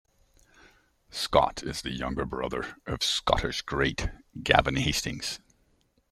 [1.11, 4.09] Scott is the younger brother of Scottish great
[4.41, 5.39] Gavin Hastings.